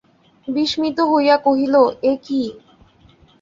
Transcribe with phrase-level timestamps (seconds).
[0.47, 1.75] বিস্মিত হইয়া কহিল,
[2.03, 2.41] এ কী?